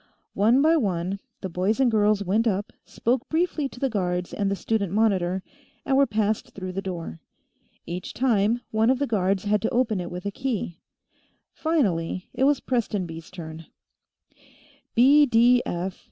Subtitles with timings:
[0.33, 4.49] One by one, the boys and girls went up, spoke briefly to the guards and
[4.49, 5.43] the student monitor,
[5.85, 7.21] and were passed through the door,
[7.85, 10.79] Each time, one of the guards had to open it with a key.
[11.53, 13.67] Finally, it was Prestonby's turn.